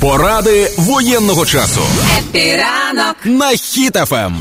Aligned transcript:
Поради 0.00 0.70
воєнного 0.78 1.46
часу. 1.46 1.80
Happy 2.18 2.67
ранок 2.67 3.16
на 3.24 3.48
Хіт 3.48 3.98
FM. 3.98 4.36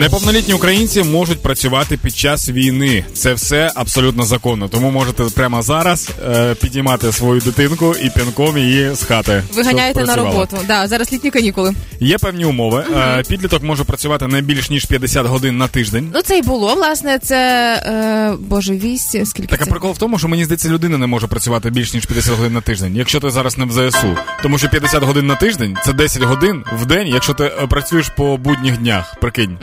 Неповнолітні 0.00 0.54
українці 0.54 1.02
можуть 1.02 1.42
працювати 1.42 1.96
під 1.96 2.16
час 2.16 2.48
війни. 2.48 3.04
Це 3.14 3.34
все 3.34 3.72
абсолютно 3.74 4.22
законно. 4.22 4.68
Тому 4.68 4.90
можете 4.90 5.24
прямо 5.24 5.62
зараз 5.62 6.10
е, 6.28 6.54
підіймати 6.54 7.12
свою 7.12 7.40
дитинку 7.40 7.94
і 8.02 8.10
пінком 8.10 8.58
її 8.58 8.94
з 8.94 9.02
хати. 9.02 9.42
виганяєте 9.54 10.04
на 10.04 10.16
роботу. 10.16 10.56
Да, 10.66 10.88
зараз 10.88 11.12
літні 11.12 11.30
канікули. 11.30 11.74
Є 12.00 12.18
певні 12.18 12.44
умови. 12.44 12.84
Е, 12.96 13.22
підліток 13.28 13.62
може 13.62 13.84
працювати 13.84 14.26
не 14.26 14.40
більш 14.40 14.70
ніж 14.70 14.84
50 14.84 15.26
годин 15.26 15.58
на 15.58 15.68
тиждень. 15.68 16.10
Ну 16.14 16.22
це 16.22 16.38
й 16.38 16.42
було, 16.42 16.74
власне, 16.74 17.18
це 17.18 17.36
е, 17.86 18.36
боже, 18.40 18.74
вісім, 18.74 19.26
скільки 19.26 19.48
Так 19.48 19.62
а 19.62 19.66
прикол 19.66 19.92
в 19.92 19.98
тому, 19.98 20.18
що 20.18 20.28
мені 20.28 20.44
здається, 20.44 20.68
людина 20.68 20.98
не 20.98 21.06
може 21.06 21.26
працювати 21.26 21.70
більш 21.70 21.94
ніж 21.94 22.06
50 22.06 22.34
годин 22.34 22.52
на 22.52 22.60
тиждень, 22.60 22.96
якщо 22.96 23.20
ти 23.20 23.30
зараз 23.30 23.58
не 23.58 23.64
в 23.64 23.72
ЗСУ. 23.72 24.16
Тому 24.42 24.58
що 24.58 24.68
50 24.68 25.02
годин 25.02 25.26
на 25.26 25.34
тиждень 25.34 25.76
це 25.84 25.92
10 25.92 26.22
годин 26.22 26.64
в 26.72 26.86
день, 26.86 27.08
якщо 27.08 27.34
ти 27.34 27.44
е, 27.44 27.66
працюєш 27.66 28.08
по 28.08 28.36
будніх 28.36 28.76
днях, 28.76 29.16
прикинь. 29.20 29.58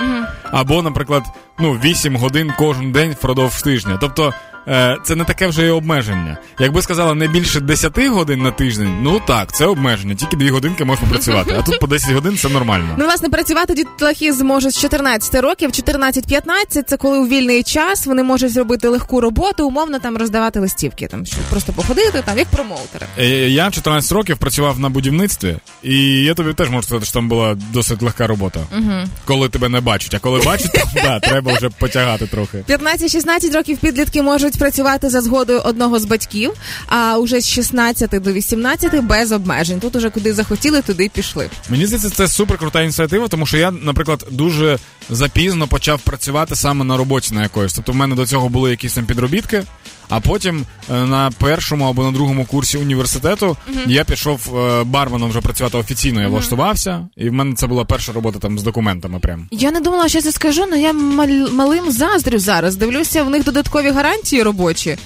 Або, 0.51 0.81
наприклад, 0.81 1.23
ну 1.59 1.73
8 1.73 2.17
годин 2.17 2.53
кожен 2.57 2.91
день 2.91 3.11
впродовж 3.13 3.61
тижня. 3.61 3.97
Тобто. 4.01 4.33
Е, 4.67 4.97
Це 5.03 5.15
не 5.15 5.23
таке 5.23 5.47
вже 5.47 5.65
і 5.65 5.69
обмеження. 5.69 6.37
Якби 6.59 6.81
сказала 6.81 7.13
не 7.13 7.27
більше 7.27 7.59
10 7.59 8.07
годин 8.07 8.41
на 8.41 8.51
тиждень, 8.51 8.97
ну 9.01 9.21
так, 9.27 9.55
це 9.55 9.65
обмеження. 9.65 10.15
Тільки 10.15 10.37
2 10.37 10.51
годинки 10.51 10.85
можеш 10.85 11.03
попрацювати. 11.03 11.55
А 11.59 11.61
тут 11.61 11.79
по 11.79 11.87
10 11.87 12.11
годин 12.11 12.37
це 12.37 12.49
нормально. 12.49 12.95
Ну, 12.97 13.05
власне, 13.05 13.29
працювати 13.29 13.73
дітлахи 13.73 14.33
зможуть 14.33 14.71
з 14.75 14.81
14 14.81 15.35
років, 15.41 15.69
14-15– 15.69 16.83
це 16.87 16.97
коли 16.97 17.19
у 17.19 17.27
вільний 17.27 17.63
час 17.63 18.05
вони 18.05 18.23
можуть 18.23 18.51
зробити 18.51 18.87
легку 18.87 19.21
роботу, 19.21 19.67
умовно 19.67 19.99
там 19.99 20.17
роздавати 20.17 20.59
листівки, 20.59 21.07
там 21.07 21.25
щоб 21.25 21.39
просто 21.49 21.73
походити, 21.73 22.21
там 22.25 22.37
як 22.37 22.47
промоутери. 22.47 23.05
Е, 23.19 23.25
Я 23.49 23.67
в 23.67 23.71
14 23.71 24.11
років 24.11 24.37
працював 24.37 24.79
на 24.79 24.89
будівництві, 24.89 25.57
і 25.83 26.23
я 26.23 26.33
тобі 26.33 26.53
теж 26.53 26.69
можу 26.69 26.83
сказати, 26.83 27.05
що 27.05 27.13
там 27.13 27.29
була 27.29 27.57
досить 27.73 28.01
легка 28.01 28.27
робота. 28.27 28.59
Угу. 28.77 28.91
Коли 29.25 29.49
тебе 29.49 29.69
не 29.69 29.81
бачать. 29.81 30.13
А 30.13 30.19
коли 30.19 30.39
бачать, 30.45 30.71
то 30.73 30.81
да, 31.03 31.19
треба 31.19 31.53
вже 31.53 31.69
потягати 31.69 32.27
трохи. 32.27 32.63
15-16 32.69 33.53
років 33.53 33.77
підлітки 33.77 34.21
можуть 34.21 34.54
працювати 34.55 35.09
за 35.09 35.21
згодою 35.21 35.61
одного 35.63 35.99
з 35.99 36.05
батьків, 36.05 36.51
а 36.87 37.17
уже 37.17 37.41
з 37.41 37.49
16 37.49 38.21
до 38.21 38.33
18 38.33 39.03
без 39.03 39.31
обмежень. 39.31 39.79
Тут 39.79 39.95
уже 39.95 40.09
куди 40.09 40.33
захотіли, 40.33 40.81
туди 40.81 41.09
пішли. 41.13 41.49
Мені 41.69 41.85
здається, 41.85 42.09
це 42.09 42.27
супер 42.27 42.57
крута 42.57 42.81
ініціатива, 42.81 43.27
тому 43.27 43.45
що 43.45 43.57
я, 43.57 43.71
наприклад, 43.71 44.25
дуже 44.31 44.77
запізно 45.09 45.67
почав 45.67 46.01
працювати 46.01 46.55
саме 46.55 46.85
на 46.85 46.97
роботі 46.97 47.35
на 47.35 47.43
якоїсь. 47.43 47.73
Тобто 47.73 47.91
в 47.91 47.95
мене 47.95 48.15
до 48.15 48.25
цього 48.25 48.49
були 48.49 48.69
якісь 48.71 48.93
там 48.93 49.05
підробітки. 49.05 49.63
А 50.09 50.19
потім 50.19 50.65
е, 50.91 50.93
на 50.93 51.31
першому 51.37 51.85
або 51.89 52.03
на 52.03 52.11
другому 52.11 52.45
курсі 52.45 52.77
університету 52.77 53.57
я 53.87 54.03
пішов 54.03 54.57
е, 54.57 54.83
барменом 54.83 55.29
вже 55.29 55.41
працювати 55.41 55.77
офіційно. 55.77 56.21
Я 56.21 56.27
влаштувався, 56.27 57.07
і 57.17 57.29
в 57.29 57.33
мене 57.33 57.55
це 57.55 57.67
була 57.67 57.85
перша 57.85 58.11
робота 58.11 58.39
там 58.39 58.59
з 58.59 58.63
документами. 58.63 59.19
Прям 59.19 59.47
Я 59.51 59.71
не 59.71 59.79
думала, 59.79 60.09
що 60.09 60.21
це 60.21 60.31
скажу, 60.31 60.61
але 60.67 60.79
я 60.81 60.93
мал- 60.93 61.51
малим 61.53 61.91
заздрю 61.91 62.39
зараз. 62.39 62.75
Дивлюся, 62.75 63.23
в 63.23 63.29
них 63.29 63.43
додаткові 63.43 63.89
гарантії 63.91 64.43
робочі. 64.43 64.97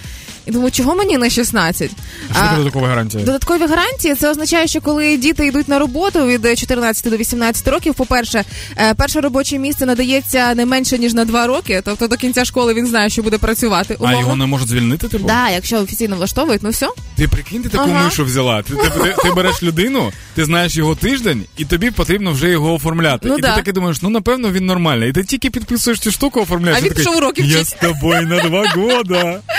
І 0.50 0.52
думаю, 0.52 0.72
чого 0.72 0.96
мені 0.96 1.18
не 1.18 1.30
16? 1.30 1.92
що 2.32 2.42
таке 2.42 2.56
додаткова 2.56 2.88
гарантія? 2.88 3.26
Додаткові 3.26 3.66
гарантії 3.68 4.16
це 4.16 4.30
означає, 4.30 4.68
що 4.68 4.82
коли 4.82 5.18
діти 5.18 5.48
йдуть 5.48 5.68
на 5.68 5.80
роботу 5.80 6.26
від 6.26 6.60
14 6.60 7.10
до 7.10 7.18
18 7.18 7.68
років, 7.68 7.94
по-перше, 7.94 8.44
е, 8.78 8.94
перше 8.94 9.22
робоче 9.22 9.60
місце 9.60 9.86
надається 9.86 10.56
не 10.56 10.66
менше 10.66 10.98
ніж 10.98 11.14
на 11.14 11.26
2 11.26 11.48
роки, 11.48 11.82
тобто 11.86 12.08
до 12.08 12.18
кінця 12.18 12.46
школи 12.46 12.74
він 12.74 12.88
знає, 12.88 13.10
що 13.10 13.24
буде 13.24 13.38
працювати. 13.38 13.98
А 14.06 14.14
його 14.14 14.36
не 14.36 14.46
можуть 14.46 14.68
звільнити? 14.68 15.08
Типу? 15.08 15.28
Да, 15.28 15.50
якщо 15.50 15.82
офіційно 15.82 16.16
влаштовують, 16.16 16.64
ну 16.64 16.70
все. 16.70 16.88
Ти 17.16 17.28
прикинь, 17.28 17.64
ти 17.64 17.70
таку 17.70 17.90
Ага. 17.90 18.04
мишу 18.04 18.26
взяла. 18.26 18.62
Ти, 18.62 18.74
ти, 18.74 18.90
ти, 18.90 19.16
ти 19.24 19.32
береш 19.32 19.64
людину, 19.64 20.12
ти 20.36 20.46
знаєш 20.46 20.76
його 20.76 20.96
тиждень, 20.96 21.44
і 21.58 21.66
тобі 21.66 21.92
потрібно 21.92 22.32
вже 22.32 22.50
його 22.50 22.74
оформляти. 22.74 23.28
Ну 23.28 23.38
і 23.38 23.42
да. 23.42 23.50
ти 23.50 23.56
таки 23.56 23.72
думаєш, 23.72 24.02
ну 24.02 24.10
напевно 24.10 24.52
він 24.52 24.66
нормальний. 24.66 25.10
І 25.10 25.14
ти 25.14 25.24
тільки 25.24 25.50
підписуєш 25.50 26.00
цю 26.00 26.12
штуку, 26.12 26.42
оформляєш. 26.42 26.80
А 26.82 26.86
він 26.86 26.94
пішов 26.94 27.18
уроки 27.18 27.42
Я 27.42 27.64
з 27.64 27.72
тобою 27.72 28.28
на 28.28 28.40
два 28.40 28.66
года. 28.76 29.40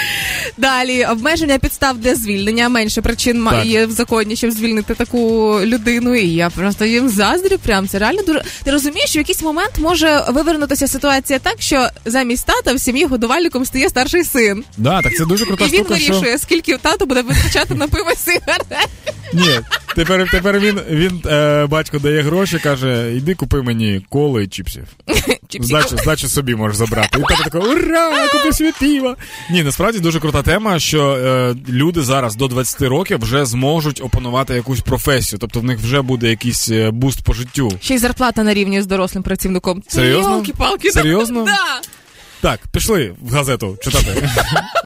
Далі 0.80 1.04
обмеження 1.04 1.58
підстав 1.58 1.98
для 1.98 2.14
звільнення. 2.14 2.68
Менше 2.68 3.02
причин 3.02 3.46
Так. 3.50 3.66
є 3.66 3.86
в 3.86 3.91
законі, 3.91 4.36
щоб 4.36 4.50
звільнити 4.50 4.94
таку 4.94 5.20
людину. 5.64 6.14
І 6.14 6.28
я 6.34 6.50
просто 6.50 6.84
їм 6.84 7.08
заздрю. 7.08 7.58
Прям 7.58 7.88
це 7.88 7.98
реально 7.98 8.22
дуже. 8.22 8.42
Ти 8.64 8.70
розумієш, 8.70 9.10
що 9.10 9.18
в 9.18 9.22
якийсь 9.22 9.42
момент 9.42 9.72
може 9.78 10.24
вивернутися 10.28 10.88
ситуація 10.88 11.38
так, 11.38 11.54
що 11.58 11.88
замість 12.04 12.46
тата 12.46 12.74
в 12.74 12.80
сім'ї 12.80 13.04
годувальником 13.04 13.64
стає 13.64 13.88
старший 13.88 14.24
син, 14.24 14.64
Да, 14.76 15.02
так 15.02 15.14
це 15.16 15.24
дуже 15.24 15.46
крута 15.46 15.64
і 15.64 15.68
він 15.68 15.74
штука, 15.84 15.98
що 15.98 16.12
вирішує, 16.12 16.38
скільки 16.38 16.76
тато 16.76 17.06
буде 17.06 17.22
витрачати 17.22 17.74
на 17.74 17.88
пиво 17.88 18.10
сигарет. 18.16 18.88
Ні, 19.34 19.60
тепер, 19.94 20.30
тепер 20.30 20.58
він, 20.58 20.80
він 20.91 21.22
е, 21.26 21.66
батько 21.66 21.98
дає 21.98 22.22
гроші, 22.22 22.58
каже: 22.58 23.12
іди 23.16 23.34
купи 23.34 23.62
мені 23.62 24.06
коли 24.08 24.44
і 24.44 24.48
чіпсів. 24.48 24.84
Здачу, 25.60 25.96
здачу 25.96 26.28
собі 26.28 26.54
можеш 26.54 26.76
забрати. 26.76 27.18
І 27.18 27.22
тато 27.22 27.44
такий, 27.44 27.60
ура, 27.60 28.28
купив 28.28 28.54
собі 28.54 28.72
піва. 28.80 29.16
Ні, 29.50 29.62
насправді 29.62 29.98
дуже 29.98 30.20
крута 30.20 30.42
тема, 30.42 30.78
що 30.78 31.12
е, 31.12 31.54
люди 31.68 32.02
зараз 32.02 32.36
до 32.36 32.48
20 32.48 32.82
років 32.82 33.18
вже 33.20 33.44
зможуть 33.44 34.00
опанувати 34.00 34.54
якусь 34.54 34.80
професію, 34.80 35.38
тобто 35.38 35.60
в 35.60 35.64
них 35.64 35.78
вже 35.78 36.02
буде 36.02 36.30
якийсь 36.30 36.70
е, 36.70 36.91
буст 36.91 37.24
по 37.24 37.32
життю. 37.32 37.72
Ще 37.80 37.94
й 37.94 37.98
зарплата 37.98 38.42
на 38.42 38.54
рівні 38.54 38.82
з 38.82 38.86
дорослим 38.86 39.22
працівником. 39.22 39.82
Серйозно? 39.88 40.30
Йолки-палки. 40.30 40.91
Серйозно? 40.91 41.44
Да. 41.44 41.80
Так, 42.41 42.60
пішли 42.72 43.14
в 43.20 43.34
газету 43.34 43.78
читати. 43.82 44.28